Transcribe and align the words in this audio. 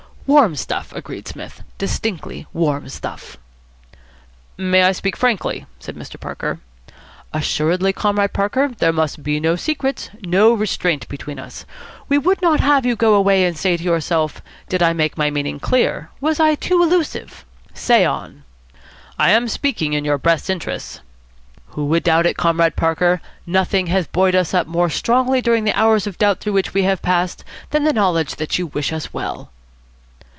"Warm 0.27 0.55
stuff," 0.55 0.93
agreed 0.93 1.27
Psmith. 1.27 1.61
"Distinctly 1.77 2.47
warm 2.53 2.87
stuff." 2.87 3.35
"May 4.55 4.83
I 4.83 4.93
speak 4.93 5.17
frankly?" 5.17 5.65
said 5.77 5.97
Mr. 5.97 6.17
Parker. 6.17 6.61
"Assuredly, 7.33 7.91
Comrade 7.91 8.31
Parker. 8.31 8.69
There 8.77 8.93
must 8.93 9.23
be 9.23 9.41
no 9.41 9.57
secrets, 9.57 10.09
no 10.23 10.53
restraint 10.53 11.09
between 11.09 11.37
us. 11.37 11.65
We 12.07 12.17
would 12.17 12.41
not 12.41 12.61
have 12.61 12.85
you 12.85 12.95
go 12.95 13.15
away 13.15 13.43
and 13.43 13.57
say 13.57 13.75
to 13.75 13.83
yourself, 13.83 14.41
'Did 14.69 14.81
I 14.81 14.93
make 14.93 15.17
my 15.17 15.29
meaning 15.31 15.59
clear? 15.59 16.11
Was 16.21 16.39
I 16.39 16.55
too 16.55 16.81
elusive?' 16.81 17.43
Say 17.73 18.05
on." 18.05 18.45
"I 19.19 19.31
am 19.31 19.49
speaking 19.49 19.91
in 19.91 20.05
your 20.05 20.17
best 20.19 20.49
interests." 20.49 21.01
"Who 21.71 21.85
would 21.87 22.03
doubt 22.03 22.25
it, 22.27 22.37
Comrade 22.37 22.77
Parker. 22.77 23.19
Nothing 23.45 23.87
has 23.87 24.07
buoyed 24.07 24.35
us 24.35 24.53
up 24.53 24.65
more 24.65 24.89
strongly 24.89 25.41
during 25.41 25.65
the 25.65 25.77
hours 25.77 26.07
of 26.07 26.17
doubt 26.17 26.39
through 26.39 26.53
which 26.53 26.73
we 26.73 26.83
have 26.83 27.01
passed 27.01 27.43
than 27.71 27.83
the 27.83 27.91
knowledge 27.91 28.35
that 28.37 28.57
you 28.57 28.67
wish 28.67 28.93
us 28.93 29.11
well." 29.13 29.49